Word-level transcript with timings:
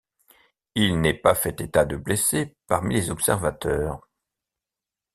Il 0.73 0.99
n'est 0.99 1.13
pas 1.13 1.35
fait 1.35 1.61
état 1.61 1.85
de 1.85 1.95
blessés 1.95 2.57
parmi 2.65 2.95
les 2.95 3.11
observateurs. 3.11 4.01